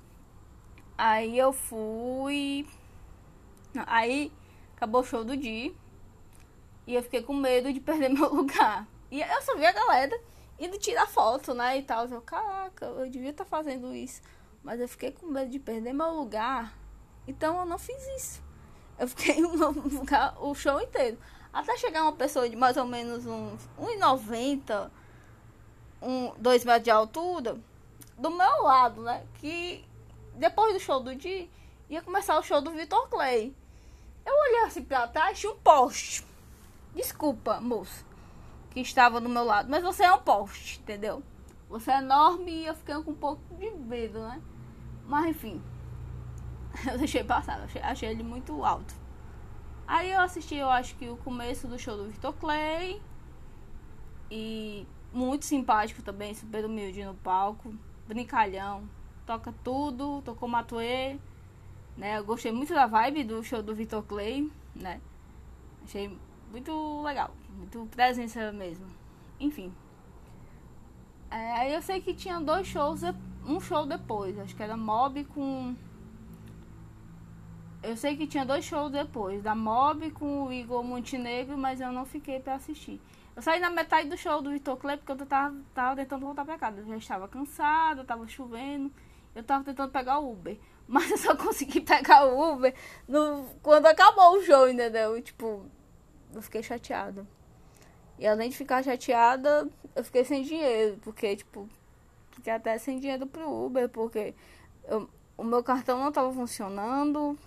aí 0.97 1.39
eu 1.39 1.53
fui 1.53 2.67
Aí 3.87 4.33
acabou 4.77 5.03
o 5.03 5.05
show 5.05 5.25
do 5.25 5.37
dia. 5.37 5.73
E 6.87 6.95
eu 6.95 7.03
fiquei 7.03 7.23
com 7.23 7.35
medo 7.35 7.73
de 7.73 7.81
perder 7.81 8.09
meu 8.09 8.33
lugar. 8.33 8.87
E 9.11 9.21
eu 9.21 9.43
só 9.43 9.57
vi 9.57 9.67
a 9.67 9.73
galera 9.73 10.19
indo 10.59 10.79
tirar 10.79 11.07
foto, 11.07 11.55
né? 11.55 11.79
E 11.79 11.83
tal. 11.83 12.07
Eu, 12.07 12.23
caraca, 12.23 12.87
eu 12.87 13.09
devia 13.09 13.31
estar 13.31 13.45
tá 13.45 13.51
fazendo 13.51 13.95
isso. 13.95 14.21
Mas 14.63 14.81
eu 14.81 14.89
fiquei 14.89 15.13
com 15.13 15.27
medo 15.27 15.51
de 15.51 15.59
perder 15.59 15.93
meu 15.93 16.11
lugar. 16.11 16.77
Então 17.27 17.59
eu 17.61 17.67
não 17.67 17.79
fiz 17.79 17.97
isso. 18.17 18.43
Eu 18.99 19.07
fiquei 19.09 19.41
no 19.41 19.71
lugar 19.71 20.37
o 20.43 20.55
show 20.55 20.81
inteiro. 20.81 21.19
Até 21.53 21.77
chegar 21.77 22.03
uma 22.03 22.13
pessoa 22.13 22.49
de 22.49 22.57
mais 22.57 22.77
ou 22.77 22.85
menos 22.85 23.27
uns 23.27 23.69
1,90. 23.79 24.91
Um, 26.03 26.33
dois 26.39 26.65
metros 26.65 26.85
de 26.85 26.91
altura, 26.91 27.59
do 28.17 28.31
meu 28.31 28.63
lado, 28.63 29.03
né? 29.03 29.25
Que 29.35 29.85
depois 30.35 30.75
do 30.75 30.81
show 30.81 31.01
do 31.01 31.15
Di, 31.15 31.49
ia 31.89 32.03
começar 32.03 32.39
o 32.39 32.43
show 32.43 32.61
do 32.61 32.71
Vitor 32.73 33.09
Clay. 33.09 33.55
Eu 34.25 34.33
olhei 34.33 34.65
assim 34.65 34.83
pra 34.83 35.09
trás, 35.09 35.39
tinha 35.39 35.53
um 35.53 35.59
poste. 35.59 36.25
Desculpa, 36.95 37.61
moço, 37.61 38.05
que 38.71 38.81
estava 38.81 39.21
do 39.21 39.29
meu 39.29 39.45
lado, 39.45 39.71
mas 39.71 39.83
você 39.83 40.05
é 40.05 40.13
um 40.13 40.21
poste, 40.21 40.81
entendeu? 40.81 41.23
Você 41.69 41.91
é 41.91 41.99
enorme 41.99 42.51
e 42.51 42.67
eu 42.67 42.75
fiquei 42.75 42.95
com 43.03 43.11
um 43.11 43.15
pouco 43.15 43.43
de 43.55 43.71
medo, 43.71 44.21
né? 44.21 44.41
Mas 45.07 45.27
enfim, 45.27 45.63
eu 46.91 46.99
deixei 46.99 47.23
passar, 47.23 47.61
achei, 47.61 47.81
achei 47.83 48.09
ele 48.11 48.23
muito 48.23 48.65
alto. 48.65 48.95
Aí 49.87 50.13
eu 50.13 50.21
assisti, 50.21 50.55
eu 50.55 50.69
acho 50.69 50.95
que 50.97 51.09
o 51.09 51.17
começo 51.17 51.67
do 51.67 51.79
show 51.79 51.97
do 51.97 52.09
Victor 52.09 52.35
Clay. 52.35 53.01
E 54.31 54.87
muito 55.13 55.45
simpático 55.45 56.03
também, 56.03 56.35
super 56.35 56.65
humilde 56.65 57.05
no 57.05 57.15
palco. 57.15 57.75
Brincalhão. 58.07 58.89
Toca 59.27 59.53
tudo, 59.63 60.23
tocou 60.23 60.49
Matuê. 60.49 61.19
Né? 61.97 62.19
Eu 62.19 62.25
gostei 62.25 62.53
muito 62.53 62.73
da 62.73 62.87
vibe 62.87 63.25
do 63.25 63.43
show 63.43 63.63
do 63.63 63.75
Victor 63.75 64.03
Clay, 64.05 64.51
né? 64.75 65.01
Achei 65.85 66.17
muito 66.51 67.03
legal, 67.03 67.31
muito 67.57 67.87
presença 67.91 68.53
mesmo. 68.53 68.87
Enfim. 69.41 69.73
É, 71.31 71.53
aí 71.53 71.75
eu 71.75 71.83
sei 71.83 72.01
que 72.01 72.15
tinha 72.15 72.41
dois 72.41 72.67
shows, 72.67 73.03
um 73.47 73.61
show 73.61 73.85
depois, 73.85 74.39
acho 74.39 74.55
que 74.57 74.63
era 74.63 74.77
Mob 74.77 75.25
com 75.25 75.75
eu 77.83 77.97
sei 77.97 78.17
que 78.17 78.27
tinha 78.27 78.45
dois 78.45 78.65
shows 78.65 78.91
depois, 78.91 79.43
da 79.43 79.55
Mob 79.55 80.11
com 80.11 80.45
o 80.45 80.53
Igor 80.53 80.83
Montenegro, 80.83 81.57
mas 81.57 81.81
eu 81.81 81.93
não 81.93 82.05
fiquei 82.05 82.41
para 82.41 82.55
assistir. 82.55 83.01
Eu 83.39 83.43
saí 83.43 83.61
na 83.61 83.71
metade 83.71 84.09
do 84.09 84.17
show 84.17 84.43
do 84.43 84.51
Vitor 84.51 84.77
Clay 84.77 84.97
porque 84.97 85.13
eu 85.13 85.25
tava, 85.25 85.55
tava 85.73 85.95
tentando 85.95 86.27
voltar 86.27 86.45
pra 86.45 86.59
casa. 86.59 86.81
Eu 86.81 86.87
já 86.89 86.97
estava 86.97 87.29
cansada, 87.29 88.03
tava 88.03 88.27
chovendo. 88.27 88.93
Eu 89.33 89.45
tava 89.45 89.63
tentando 89.63 89.93
pegar 89.93 90.19
o 90.19 90.33
Uber. 90.33 90.59
Mas 90.89 91.09
eu 91.09 91.19
só 91.19 91.37
consegui 91.37 91.81
pegar 91.81 92.27
o 92.27 92.55
Uber 92.55 92.75
no, 93.07 93.45
quando 93.63 93.87
acabou 93.87 94.37
o 94.37 94.43
show, 94.43 94.69
entendeu? 94.69 95.23
Tipo, 95.23 95.65
eu 96.35 96.43
fiquei 96.43 96.65
chateada. 96.65 97.25
E 98.19 98.27
além 98.27 98.51
de 98.51 98.57
ficar 98.57 98.83
chateada, 98.83 99.69
eu 99.95 100.03
fiquei 100.03 100.25
sem 100.25 100.43
dinheiro. 100.43 100.99
Porque, 101.01 101.37
tipo, 101.37 101.69
fiquei 102.33 102.53
até 102.53 102.77
sem 102.77 102.99
dinheiro 102.99 103.25
pro 103.25 103.49
Uber. 103.49 103.89
Porque 103.89 104.35
eu, 104.89 105.09
o 105.37 105.45
meu 105.45 105.63
cartão 105.63 106.01
não 106.01 106.11
tava 106.11 106.33
funcionando. 106.33 107.39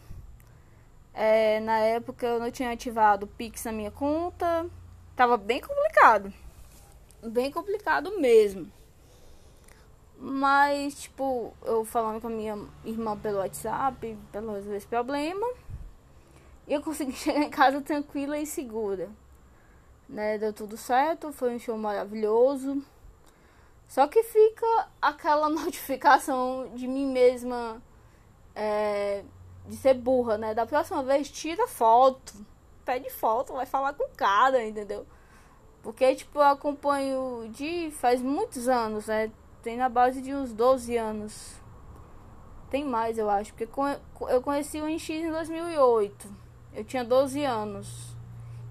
É, 1.14 1.60
na 1.60 1.80
época 1.80 2.26
eu 2.26 2.40
não 2.40 2.52
tinha 2.52 2.72
ativado 2.72 3.26
o 3.26 3.30
Pix 3.30 3.66
na 3.66 3.72
minha 3.72 3.92
conta. 3.92 4.70
Tava 5.16 5.38
bem 5.38 5.62
complicado. 5.62 6.34
Bem 7.24 7.52
complicado 7.52 8.20
mesmo. 8.20 8.72
Mas, 10.18 11.02
tipo, 11.02 11.54
eu 11.64 11.84
falando 11.84 12.22
com 12.22 12.28
a 12.28 12.30
minha 12.30 12.58
irmã 12.86 13.18
pelo 13.18 13.40
WhatsApp, 13.40 14.18
pelo 14.32 14.54
resolver 14.54 14.78
esse 14.78 14.88
problema. 14.88 15.48
E 16.68 16.74
eu 16.74 16.82
consegui 16.82 17.14
chegar 17.18 17.42
em 17.42 17.50
casa 17.50 17.82
tranquila 17.82 18.38
e 18.38 18.46
segura. 18.46 19.10
Né? 20.08 20.38
Deu 20.38 20.54
tudo 20.54 20.78
certo, 20.78 21.32
foi 21.32 21.56
um 21.56 21.60
show 21.60 21.78
maravilhoso. 21.78 22.84
Só 23.88 24.08
que 24.08 24.24
fica 24.24 24.88
aquela 25.02 25.50
notificação 25.52 26.72
de 26.76 26.88
mim 26.88 27.12
mesma. 27.12 27.82
É, 28.56 29.24
de 29.68 29.76
ser 29.76 29.94
burra, 29.94 30.38
né? 30.38 30.54
Da 30.54 30.66
próxima 30.66 31.04
vez, 31.04 31.30
tira 31.30 31.68
foto. 31.68 32.34
Pede 32.86 33.10
foto, 33.10 33.54
vai 33.54 33.66
falar 33.66 33.94
com 33.94 34.04
o 34.04 34.16
cara, 34.16 34.66
entendeu? 34.66 35.06
Porque, 35.82 36.16
tipo, 36.16 36.40
eu 36.40 36.44
acompanho 36.44 37.50
de 37.50 37.92
faz 37.92 38.22
muitos 38.22 38.68
anos, 38.68 39.08
né? 39.08 39.32
Tem 39.64 39.78
na 39.78 39.90
base 39.90 40.22
de 40.22 40.34
uns 40.34 40.52
12 40.54 40.96
anos. 40.98 41.56
Tem 42.70 42.86
mais, 42.86 43.18
eu 43.18 43.30
acho. 43.30 43.54
Porque 43.54 43.70
eu 44.30 44.42
conheci 44.42 44.80
o 44.82 44.88
NX 44.88 45.10
em 45.10 45.32
2008. 45.32 46.28
Eu 46.74 46.84
tinha 46.84 47.04
12 47.04 47.44
anos. 47.44 48.16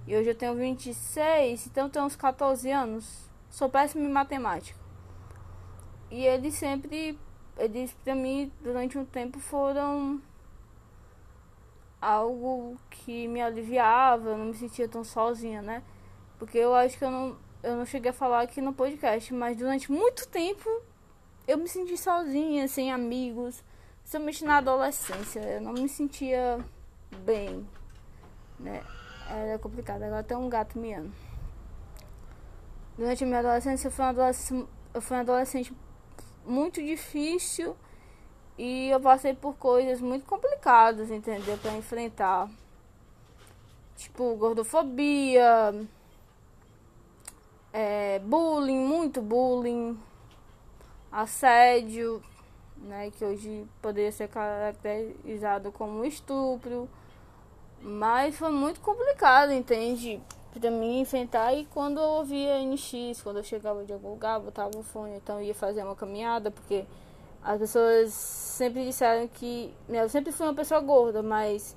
E 0.06 0.16
hoje 0.16 0.30
eu 0.30 0.34
tenho 0.34 0.54
26, 0.54 1.66
então 1.66 1.88
tenho 1.88 2.04
uns 2.04 2.16
14 2.16 2.70
anos. 2.70 3.30
Sou 3.48 3.68
péssimo 3.68 4.04
em 4.04 4.10
matemática. 4.10 4.78
E 6.10 6.24
eles 6.24 6.54
sempre, 6.54 7.18
eles 7.56 7.92
pra 8.02 8.14
mim, 8.14 8.50
durante 8.60 8.98
um 8.98 9.04
tempo 9.04 9.38
foram 9.38 10.20
algo 12.00 12.76
que 12.88 13.28
me 13.28 13.40
aliviava, 13.40 14.30
eu 14.30 14.38
não 14.38 14.46
me 14.46 14.54
sentia 14.54 14.88
tão 14.88 15.04
sozinha, 15.04 15.60
né? 15.60 15.82
Porque 16.38 16.58
eu 16.58 16.74
acho 16.74 16.96
que 16.96 17.04
eu 17.04 17.10
não, 17.10 17.36
eu 17.62 17.76
não 17.76 17.84
cheguei 17.84 18.10
a 18.10 18.14
falar 18.14 18.42
aqui 18.42 18.60
no 18.60 18.72
podcast, 18.72 19.32
mas 19.34 19.56
durante 19.56 19.92
muito 19.92 20.26
tempo 20.28 20.68
eu 21.46 21.58
me 21.58 21.68
senti 21.68 21.96
sozinha, 21.96 22.66
sem 22.68 22.92
amigos, 22.92 23.62
somente 24.04 24.44
na 24.44 24.58
adolescência. 24.58 25.40
Eu 25.40 25.60
não 25.60 25.72
me 25.72 25.88
sentia 25.88 26.58
bem, 27.24 27.66
né? 28.58 28.82
Era 29.28 29.58
complicado. 29.58 30.02
Agora 30.02 30.22
tem 30.22 30.36
um 30.36 30.48
gato 30.48 30.78
miando. 30.78 31.12
Durante 32.96 33.24
a 33.24 33.26
minha 33.26 33.40
adolescência, 33.40 33.88
eu 33.88 33.92
fui 33.92 34.04
uma 34.04 34.10
adolescente, 34.10 34.68
eu 34.94 35.00
fui 35.00 35.16
uma 35.16 35.22
adolescente 35.22 35.72
muito 36.44 36.82
difícil 36.82 37.76
e 38.58 38.88
eu 38.90 39.00
passei 39.00 39.34
por 39.34 39.54
coisas 39.56 40.00
muito 40.00 40.26
complicadas, 40.26 41.10
entendeu? 41.10 41.56
Para 41.58 41.72
enfrentar. 41.76 42.48
Tipo, 43.96 44.34
gordofobia, 44.36 45.74
é, 47.72 48.18
bullying, 48.20 48.78
muito 48.78 49.20
bullying, 49.22 49.98
assédio, 51.10 52.22
né? 52.76 53.10
Que 53.10 53.24
hoje 53.24 53.66
poderia 53.80 54.12
ser 54.12 54.28
caracterizado 54.28 55.72
como 55.72 56.04
estupro. 56.04 56.88
Mas 57.82 58.36
foi 58.36 58.50
muito 58.50 58.80
complicado, 58.80 59.52
entende? 59.52 60.20
Pra 60.52 60.70
mim 60.70 61.00
enfrentar. 61.00 61.54
E 61.54 61.64
quando 61.66 61.98
eu 61.98 62.08
ouvia 62.08 62.62
NX, 62.62 63.22
quando 63.22 63.38
eu 63.38 63.44
chegava 63.44 63.84
de 63.84 63.92
algum 63.92 64.10
lugar, 64.10 64.40
botava 64.40 64.76
o 64.76 64.82
fone, 64.82 65.16
então 65.16 65.40
ia 65.40 65.54
fazer 65.54 65.82
uma 65.82 65.96
caminhada, 65.96 66.50
porque 66.50 66.84
as 67.42 67.58
pessoas 67.58 68.12
sempre 68.12 68.84
disseram 68.84 69.26
que. 69.28 69.74
Né, 69.88 70.02
eu 70.02 70.08
sempre 70.08 70.32
fui 70.32 70.46
uma 70.46 70.54
pessoa 70.54 70.80
gorda, 70.80 71.22
mas 71.22 71.76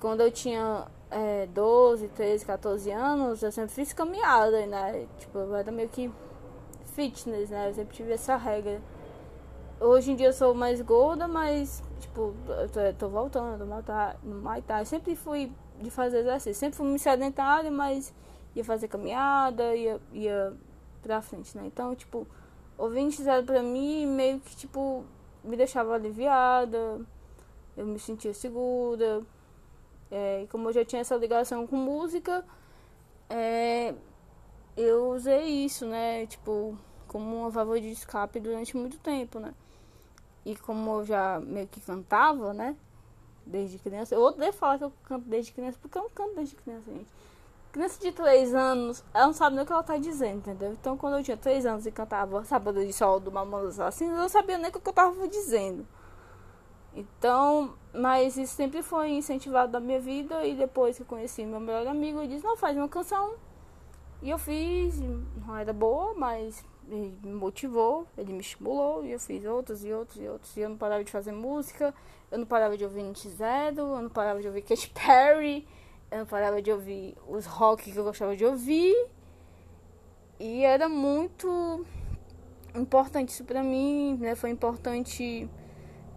quando 0.00 0.20
eu 0.20 0.30
tinha 0.30 0.86
é, 1.10 1.46
12, 1.46 2.08
13, 2.08 2.44
14 2.44 2.90
anos, 2.90 3.42
eu 3.42 3.52
sempre 3.52 3.72
fiz 3.72 3.92
caminhada, 3.92 4.66
né? 4.66 5.06
Tipo, 5.18 5.38
eu 5.38 5.54
era 5.54 5.70
meio 5.70 5.88
que 5.88 6.12
fitness, 6.94 7.50
né? 7.50 7.70
Eu 7.70 7.74
sempre 7.74 7.94
tive 7.94 8.12
essa 8.12 8.36
regra. 8.36 8.82
Hoje 9.80 10.12
em 10.12 10.16
dia 10.16 10.28
eu 10.28 10.32
sou 10.32 10.54
mais 10.54 10.80
gorda, 10.80 11.28
mas, 11.28 11.82
tipo, 12.00 12.34
eu 12.48 12.68
tô, 12.68 12.80
eu 12.80 12.94
tô 12.94 13.08
voltando 13.08 13.64
no 13.64 14.40
Muay. 14.40 14.62
Eu 14.80 14.86
sempre 14.86 15.14
fui 15.14 15.52
de 15.80 15.90
fazer 15.90 16.18
exercício. 16.18 16.54
Sempre 16.54 16.76
fui 16.76 16.98
sedentária, 16.98 17.70
mas 17.70 18.12
ia 18.54 18.64
fazer 18.64 18.88
caminhada, 18.88 19.74
ia, 19.74 20.00
ia 20.12 20.52
pra 21.02 21.20
frente, 21.20 21.56
né? 21.56 21.64
Então, 21.66 21.94
tipo 21.94 22.26
ouvinte 22.78 23.22
zero 23.22 23.44
pra 23.44 23.62
mim 23.62 24.06
meio 24.06 24.40
que 24.40 24.56
tipo 24.56 25.04
me 25.42 25.56
deixava 25.56 25.94
aliviada, 25.94 27.00
eu 27.76 27.86
me 27.86 27.98
sentia 27.98 28.32
segura. 28.32 29.22
É, 30.10 30.42
e 30.42 30.46
como 30.48 30.68
eu 30.68 30.72
já 30.72 30.84
tinha 30.84 31.00
essa 31.00 31.16
ligação 31.16 31.66
com 31.66 31.76
música, 31.76 32.44
é, 33.28 33.94
eu 34.76 35.10
usei 35.10 35.44
isso, 35.64 35.86
né? 35.86 36.26
Tipo, 36.26 36.78
como 37.08 37.36
uma 37.36 37.50
válvula 37.50 37.80
de 37.80 37.90
escape 37.90 38.40
durante 38.40 38.76
muito 38.76 38.98
tempo, 38.98 39.38
né? 39.38 39.54
E 40.44 40.54
como 40.56 41.00
eu 41.00 41.04
já 41.04 41.40
meio 41.40 41.66
que 41.66 41.80
cantava, 41.80 42.52
né? 42.52 42.76
Desde 43.46 43.78
criança. 43.78 44.14
Eu 44.14 44.22
odeio 44.22 44.52
falar 44.52 44.78
que 44.78 44.84
eu 44.84 44.92
canto 45.04 45.28
desde 45.28 45.52
criança, 45.52 45.78
porque 45.80 45.98
eu 45.98 46.02
não 46.02 46.10
canto 46.10 46.34
desde 46.34 46.54
criança, 46.56 46.90
gente. 46.92 47.08
Criança 47.74 48.00
de 48.00 48.12
3 48.12 48.54
anos, 48.54 49.04
ela 49.12 49.26
não 49.26 49.32
sabe 49.32 49.56
nem 49.56 49.64
o 49.64 49.66
que 49.66 49.72
ela 49.72 49.82
tá 49.82 49.96
dizendo, 49.96 50.36
entendeu? 50.36 50.72
Então, 50.74 50.96
quando 50.96 51.16
eu 51.16 51.24
tinha 51.24 51.36
3 51.36 51.66
anos 51.66 51.84
e 51.84 51.90
cantava 51.90 52.44
Sábado 52.44 52.86
de 52.86 52.92
Sol 52.92 53.18
do 53.18 53.32
Mamonas 53.32 53.80
Assassinas, 53.80 54.14
eu 54.14 54.22
não 54.22 54.28
sabia 54.28 54.56
nem 54.56 54.68
o 54.68 54.72
que 54.72 54.88
eu 54.88 54.92
tava 54.92 55.26
dizendo. 55.26 55.84
Então, 56.94 57.74
mas 57.92 58.36
isso 58.36 58.54
sempre 58.54 58.80
foi 58.80 59.10
incentivado 59.10 59.72
da 59.72 59.80
minha 59.80 59.98
vida. 59.98 60.46
E 60.46 60.54
depois 60.54 60.96
que 60.96 61.02
eu 61.02 61.06
conheci 61.06 61.44
meu 61.44 61.58
melhor 61.58 61.84
amigo, 61.88 62.20
ele 62.20 62.28
disse: 62.28 62.44
Não, 62.44 62.56
faz 62.56 62.76
uma 62.76 62.88
canção. 62.88 63.34
E 64.22 64.30
eu 64.30 64.38
fiz, 64.38 65.00
não 65.00 65.56
era 65.56 65.72
boa, 65.72 66.14
mas 66.14 66.64
ele 66.88 67.18
me 67.24 67.32
motivou, 67.32 68.06
ele 68.16 68.32
me 68.32 68.38
estimulou. 68.38 69.04
E 69.04 69.10
eu 69.10 69.18
fiz 69.18 69.44
outros 69.44 69.84
e 69.84 69.92
outros 69.92 70.22
e 70.22 70.28
outros. 70.28 70.56
E 70.56 70.60
eu 70.60 70.68
não 70.68 70.76
parava 70.76 71.02
de 71.02 71.10
fazer 71.10 71.32
música, 71.32 71.92
eu 72.30 72.38
não 72.38 72.46
parava 72.46 72.78
de 72.78 72.84
ouvir 72.84 73.02
Nit 73.02 73.28
Zero, 73.30 73.80
eu 73.80 74.00
não 74.02 74.10
parava 74.10 74.40
de 74.40 74.46
ouvir 74.46 74.62
Katy 74.62 74.90
Perry 74.90 75.66
eu 76.18 76.26
parava 76.26 76.62
de 76.62 76.70
ouvir 76.70 77.16
os 77.28 77.46
rock 77.46 77.90
que 77.92 77.96
eu 77.96 78.04
gostava 78.04 78.36
de 78.36 78.44
ouvir. 78.44 78.94
E 80.38 80.64
era 80.64 80.88
muito 80.88 81.86
importante 82.74 83.30
isso 83.30 83.44
pra 83.44 83.62
mim, 83.62 84.16
né? 84.20 84.34
Foi 84.34 84.50
importante 84.50 85.48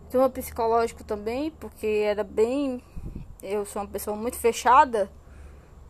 ter 0.10 0.18
um 0.18 0.30
psicológico 0.30 1.04
também, 1.04 1.52
porque 1.52 1.88
era 2.06 2.24
bem. 2.24 2.84
Eu 3.42 3.66
sou 3.66 3.82
uma 3.82 3.88
pessoa 3.88 4.16
muito 4.16 4.38
fechada, 4.38 5.12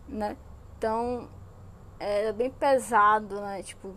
né? 0.07 0.37
Então 0.77 1.29
era 1.99 2.33
bem 2.33 2.49
pesado, 2.51 3.41
né? 3.41 3.63
Tipo, 3.63 3.95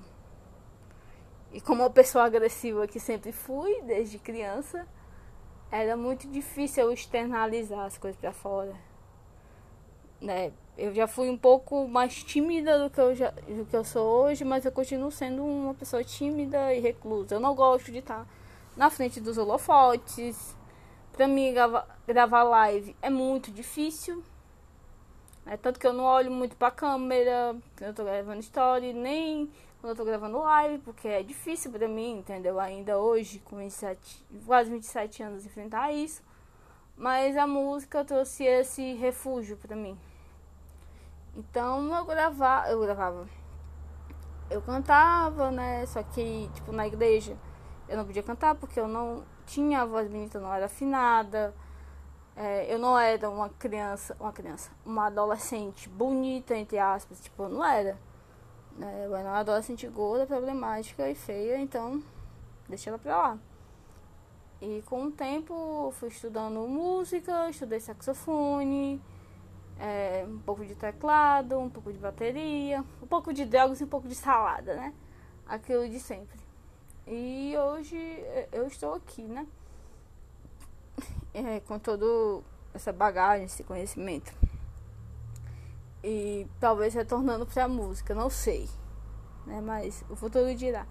E 1.52 1.60
como 1.60 1.82
uma 1.82 1.90
pessoa 1.90 2.24
agressiva 2.24 2.86
que 2.86 3.00
sempre 3.00 3.32
fui 3.32 3.82
desde 3.82 4.18
criança, 4.18 4.86
era 5.70 5.96
muito 5.96 6.28
difícil 6.28 6.84
eu 6.84 6.92
externalizar 6.92 7.86
as 7.86 7.98
coisas 7.98 8.20
para 8.20 8.32
fora. 8.32 8.89
Né? 10.20 10.52
Eu 10.76 10.94
já 10.94 11.06
fui 11.06 11.28
um 11.28 11.36
pouco 11.36 11.86
mais 11.88 12.22
tímida 12.22 12.78
do 12.78 12.90
que, 12.90 13.00
eu 13.00 13.14
já, 13.14 13.30
do 13.30 13.66
que 13.66 13.76
eu 13.76 13.84
sou 13.84 14.24
hoje, 14.24 14.44
mas 14.44 14.64
eu 14.64 14.72
continuo 14.72 15.10
sendo 15.10 15.44
uma 15.44 15.74
pessoa 15.74 16.02
tímida 16.04 16.74
e 16.74 16.80
reclusa. 16.80 17.34
Eu 17.34 17.40
não 17.40 17.54
gosto 17.54 17.90
de 17.90 17.98
estar 17.98 18.26
na 18.76 18.90
frente 18.90 19.20
dos 19.20 19.36
holofotes. 19.38 20.56
Pra 21.12 21.26
mim, 21.28 21.52
gravar, 22.06 22.42
live 22.42 22.96
é 23.02 23.10
muito 23.10 23.50
difícil. 23.50 24.22
É, 25.46 25.56
tanto 25.56 25.80
que 25.80 25.86
eu 25.86 25.92
não 25.92 26.04
olho 26.04 26.30
muito 26.30 26.56
pra 26.56 26.70
câmera, 26.70 27.56
eu 27.80 27.94
tô 27.94 28.04
gravando 28.04 28.40
story, 28.40 28.92
nem 28.92 29.50
quando 29.80 29.90
eu 29.90 29.96
tô 29.96 30.04
gravando 30.04 30.38
live, 30.38 30.78
porque 30.78 31.08
é 31.08 31.22
difícil 31.22 31.70
pra 31.72 31.88
mim, 31.88 32.18
entendeu? 32.18 32.60
Ainda 32.60 32.98
hoje, 32.98 33.38
com 33.40 33.56
27, 33.56 34.24
quase 34.46 34.70
27 34.70 35.22
anos, 35.22 35.46
enfrentar 35.46 35.92
isso. 35.92 36.22
Mas 36.96 37.36
a 37.36 37.46
música 37.46 38.04
trouxe 38.04 38.44
esse 38.44 38.92
refúgio 38.94 39.56
pra 39.56 39.74
mim. 39.74 39.98
Então 41.36 41.94
eu 41.94 42.04
gravava, 42.04 42.68
eu 42.70 42.80
gravava. 42.80 43.28
Eu 44.48 44.60
cantava, 44.62 45.50
né? 45.50 45.86
Só 45.86 46.02
que, 46.02 46.50
tipo, 46.54 46.72
na 46.72 46.86
igreja 46.86 47.36
eu 47.88 47.96
não 47.96 48.04
podia 48.04 48.22
cantar 48.22 48.54
porque 48.54 48.78
eu 48.78 48.88
não 48.88 49.24
tinha 49.46 49.82
a 49.82 49.84
voz 49.84 50.08
bonita, 50.08 50.38
não 50.38 50.52
era 50.54 50.66
afinada. 50.66 51.54
É, 52.36 52.72
eu 52.72 52.78
não 52.78 52.98
era 52.98 53.28
uma 53.28 53.48
criança, 53.48 54.16
uma 54.18 54.32
criança, 54.32 54.70
uma 54.86 55.06
adolescente 55.06 55.88
bonita, 55.88 56.56
entre 56.56 56.78
aspas, 56.78 57.20
tipo, 57.20 57.42
eu 57.42 57.48
não 57.48 57.64
era. 57.64 57.98
Né? 58.76 59.06
Eu 59.06 59.14
era 59.14 59.28
uma 59.28 59.38
adolescente 59.40 59.86
gorda, 59.88 60.26
problemática 60.26 61.08
e 61.10 61.14
feia, 61.14 61.58
então 61.58 62.02
deixei 62.68 62.90
ela 62.90 62.98
pra 62.98 63.16
lá. 63.16 63.38
E 64.60 64.82
com 64.86 65.06
o 65.06 65.10
tempo 65.10 65.92
fui 65.98 66.08
estudando 66.08 66.60
música, 66.68 67.50
estudei 67.50 67.80
saxofone, 67.80 68.94
é, 68.96 69.09
pouco 70.50 70.66
de 70.66 70.74
teclado, 70.74 71.60
um 71.60 71.70
pouco 71.70 71.92
de 71.92 71.98
bateria, 71.98 72.84
um 73.00 73.06
pouco 73.06 73.32
de 73.32 73.44
drogas 73.44 73.80
e 73.80 73.84
um 73.84 73.86
pouco 73.86 74.08
de 74.08 74.16
salada, 74.16 74.74
né? 74.74 74.92
Aquilo 75.46 75.88
de 75.88 76.00
sempre. 76.00 76.40
E 77.06 77.54
hoje 77.56 77.96
eu 78.50 78.66
estou 78.66 78.94
aqui, 78.94 79.22
né? 79.22 79.46
É, 81.32 81.60
com 81.60 81.78
toda 81.78 82.44
essa 82.74 82.92
bagagem, 82.92 83.46
esse 83.46 83.62
conhecimento. 83.62 84.34
E 86.02 86.48
talvez 86.58 86.94
retornando 86.94 87.46
para 87.46 87.66
a 87.66 87.68
música, 87.68 88.12
não 88.12 88.28
sei. 88.28 88.68
Né? 89.46 89.60
Mas 89.60 90.04
o 90.10 90.16
futuro 90.16 90.52
dirá. 90.56 90.84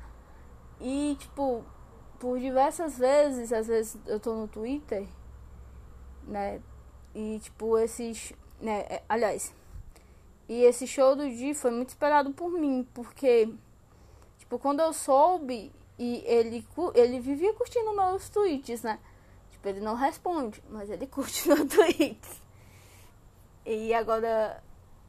E, 0.80 1.18
tipo, 1.20 1.66
por 2.18 2.39
diversas 2.39 2.98
vezes, 2.98 3.51
às 3.51 3.68
vezes 3.68 3.98
eu 4.06 4.22
tô 4.22 4.34
no 4.36 4.48
Twitter, 4.48 5.06
né? 6.24 6.62
E, 7.13 7.39
tipo, 7.39 7.78
esses. 7.78 8.32
Né? 8.62 8.80
É, 8.89 9.04
aliás, 9.08 9.54
e 10.48 10.63
esse 10.63 10.88
show 10.88 11.16
do 11.16 11.30
Di 11.30 11.54
foi 11.54 11.70
muito 11.70 11.89
esperado 11.89 12.32
por 12.32 12.51
mim, 12.51 12.88
porque, 12.94 13.54
tipo, 14.39 14.58
quando 14.58 14.80
eu 14.80 14.92
soube, 14.92 15.72
e 15.98 16.24
ele, 16.25 16.66
ele 16.96 17.20
vivia 17.20 17.54
curtindo 17.54 17.96
meus 17.96 18.30
tweets, 18.30 18.82
né? 18.82 18.98
Tipo, 19.51 19.68
ele 19.68 19.82
não 19.82 19.94
responde, 19.96 20.63
mas 20.70 20.89
ele 20.89 21.06
curte 21.08 21.48
meus 21.48 21.70
tweets. 21.72 22.42
E 23.66 23.94
agora 23.94 24.63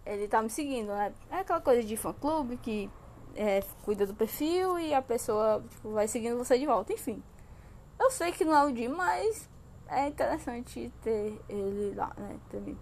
ele 0.04 0.28
tá 0.28 0.42
me 0.42 0.50
seguindo, 0.50 0.88
né? 0.88 1.14
É 1.30 1.36
aquela 1.36 1.60
coisa 1.60 1.82
de 1.82 1.96
fã 1.96 2.12
clube 2.12 2.56
que 2.56 2.90
é, 3.34 3.62
cuida 3.82 4.06
do 4.06 4.14
perfil 4.14 4.78
e 4.78 4.92
a 4.92 5.00
pessoa 5.00 5.64
tipo, 5.70 5.92
vai 5.92 6.08
seguindo 6.08 6.36
você 6.36 6.58
de 6.58 6.66
volta, 6.66 6.92
enfim. 6.92 7.22
Eu 7.98 8.10
sei 8.10 8.32
que 8.32 8.44
não 8.44 8.54
é 8.54 8.64
o 8.64 8.72
Di, 8.72 8.88
mas 8.88 9.48
é 9.88 10.08
interessante 10.08 10.92
ter 11.02 11.40
ele 11.48 11.94
lá, 11.94 12.12
né? 12.18 12.38
Também. 12.50 12.76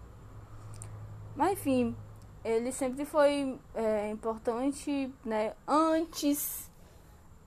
Mas 1.38 1.52
enfim, 1.52 1.96
ele 2.44 2.72
sempre 2.72 3.04
foi 3.04 3.56
é, 3.72 4.10
importante, 4.10 5.14
né? 5.24 5.54
Antes 5.68 6.68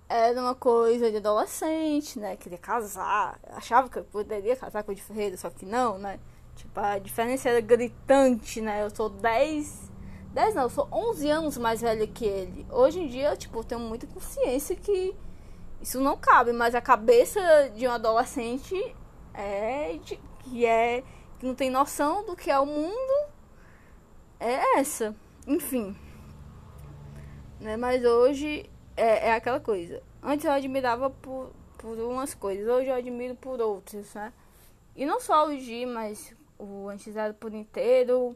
era 0.07 0.41
uma 0.41 0.55
coisa 0.55 1.11
de 1.11 1.17
adolescente, 1.17 2.17
né? 2.17 2.37
Queria 2.37 2.57
casar. 2.57 3.37
Achava 3.49 3.89
que 3.89 3.99
eu 3.99 4.05
poderia 4.05 4.55
casar 4.55 4.83
com 4.83 4.93
o 4.93 4.95
de 4.95 5.03
Ferreira, 5.03 5.35
só 5.35 5.49
que 5.49 5.65
não, 5.65 5.97
né? 5.97 6.21
Tipo, 6.55 6.79
a 6.79 6.99
diferença 6.99 7.49
era 7.49 7.59
gritante, 7.59 8.61
né? 8.61 8.81
Eu 8.81 8.95
sou 8.95 9.09
10. 9.09 9.91
10 10.33 10.55
não, 10.55 10.63
eu 10.63 10.69
sou 10.69 10.87
11 10.89 11.29
anos 11.29 11.57
mais 11.57 11.81
velha 11.81 12.07
que 12.07 12.23
ele. 12.23 12.65
Hoje 12.71 13.01
em 13.01 13.09
dia, 13.09 13.35
tipo, 13.35 13.59
eu 13.59 13.63
tenho 13.65 13.81
muita 13.81 14.07
consciência 14.07 14.73
que 14.73 15.13
isso 15.81 15.99
não 15.99 16.15
cabe, 16.15 16.53
mas 16.53 16.73
a 16.75 16.81
cabeça 16.81 17.41
de 17.75 17.85
um 17.85 17.91
adolescente 17.91 18.73
é 19.33 19.97
de, 20.01 20.17
que 20.39 20.65
é 20.65 21.03
que 21.37 21.45
não 21.45 21.53
tem 21.53 21.69
noção 21.69 22.25
do 22.25 22.37
que 22.37 22.49
é 22.49 22.57
o 22.57 22.65
mundo 22.65 23.30
é 24.41 24.79
essa. 24.79 25.15
Enfim. 25.47 25.95
Né? 27.59 27.77
Mas 27.77 28.03
hoje 28.03 28.69
é, 28.97 29.29
é 29.29 29.33
aquela 29.33 29.59
coisa. 29.59 30.01
Antes 30.21 30.45
eu 30.45 30.51
admirava 30.51 31.09
por, 31.09 31.51
por 31.77 31.97
umas 31.99 32.33
coisas, 32.33 32.67
hoje 32.67 32.89
eu 32.89 32.95
admiro 32.95 33.35
por 33.35 33.61
outras, 33.61 34.13
né? 34.13 34.33
E 34.95 35.05
não 35.05 35.19
só 35.19 35.47
o 35.47 35.57
G, 35.57 35.85
mas 35.85 36.35
o 36.59 36.89
Antizado 36.89 37.33
por 37.35 37.53
inteiro, 37.53 38.35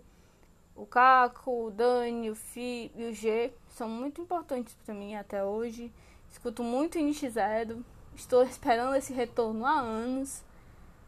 o 0.76 0.86
Caco, 0.86 1.68
o 1.68 1.72
Dani, 1.72 2.32
o 2.32 2.36
Fi 2.36 2.92
e 2.96 3.06
o 3.06 3.14
G 3.14 3.52
são 3.70 3.90
muito 3.90 4.22
importantes 4.22 4.76
para 4.86 4.94
mim 4.94 5.16
até 5.16 5.44
hoje. 5.44 5.92
Escuto 6.30 6.64
muito 6.64 6.98
o 6.98 7.02
NX0, 7.02 7.84
estou 8.16 8.44
esperando 8.46 8.96
esse 8.96 9.14
retorno 9.14 9.66
há 9.66 9.80
anos, 9.80 10.44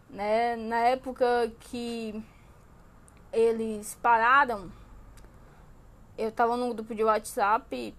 né? 0.09 0.55
Na 0.55 0.79
época 0.79 1.51
que 1.59 2.23
eles 3.31 3.95
pararam, 4.01 4.71
eu 6.17 6.31
tava 6.31 6.57
no 6.57 6.73
grupo 6.73 6.95
de 6.95 7.03
WhatsApp 7.03 7.93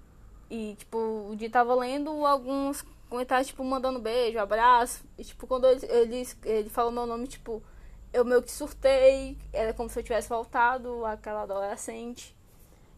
e, 0.51 0.75
tipo, 0.77 0.99
o 1.31 1.37
dia 1.37 1.51
tava 1.51 1.75
lendo 1.75 2.11
alguns 2.27 2.85
comentários, 3.09 3.49
tipo, 3.49 3.63
mandando 3.65 3.99
beijo, 3.99 4.39
abraço. 4.39 5.05
E, 5.17 5.25
tipo, 5.25 5.47
quando 5.47 5.67
ele, 5.67 5.87
ele, 5.87 6.29
ele 6.45 6.71
falou 6.71 6.91
meu 6.91 7.07
nome, 7.07 7.27
tipo, 7.27 7.63
eu 8.13 8.25
meio 8.25 8.43
que 8.43 8.51
surtei. 8.51 9.37
Era 9.53 9.73
como 9.73 9.89
se 9.89 9.99
eu 9.99 10.03
tivesse 10.03 10.29
voltado 10.29 11.05
àquela 11.05 11.43
adolescente. 11.43 12.35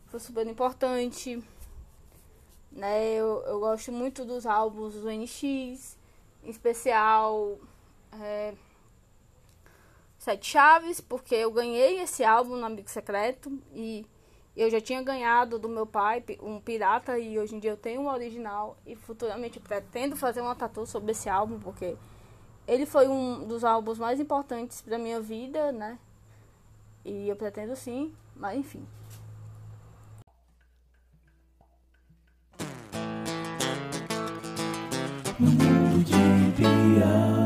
Foi 0.07 0.21
super 0.21 0.47
importante. 0.47 1.43
Né? 2.73 3.15
Eu, 3.15 3.43
eu 3.47 3.61
gosto 3.61 3.93
muito 3.93 4.25
dos 4.25 4.47
álbuns 4.47 4.95
do 4.95 5.11
NX. 5.11 5.99
Em 6.45 6.51
especial... 6.51 7.59
É, 8.21 8.55
Sete 10.21 10.51
Chaves, 10.51 11.01
porque 11.01 11.35
eu 11.35 11.51
ganhei 11.51 12.03
esse 12.03 12.23
álbum 12.23 12.57
no 12.57 12.67
Amigo 12.67 12.91
Secreto. 12.91 13.51
E 13.75 14.05
eu 14.57 14.69
já 14.71 14.81
tinha 14.81 15.03
ganhado 15.03 15.59
do 15.59 15.69
meu 15.69 15.87
pai 15.87 16.25
um 16.43 16.61
pirata 16.61 17.19
e 17.19 17.39
hoje 17.39 17.55
em 17.55 17.59
dia 17.59 17.71
eu 17.71 17.77
tenho 17.77 18.03
um 18.03 18.09
original 18.09 18.77
e 18.87 18.97
futuramente 18.97 19.61
pretendo 19.61 20.17
fazer 20.17 20.41
uma 20.41 20.55
tatu 20.55 20.85
sobre 20.87 21.13
esse 21.13 21.29
álbum 21.29 21.59
porque 21.59 21.97
ele 22.67 22.87
foi 22.87 23.09
um 23.09 23.47
dos 23.47 23.65
álbuns 23.65 23.99
mais 23.99 24.21
importantes 24.21 24.81
para 24.81 24.99
minha 24.99 25.21
vida, 25.21 25.73
né? 25.73 25.99
E 27.05 27.29
eu 27.29 27.37
pretendo 27.37 27.75
sim, 27.75 28.15
mas 28.37 28.59
enfim. 28.59 28.87
No 35.39 35.51
mundo 35.51 36.05
de 36.05 36.13
Bia. 36.57 37.40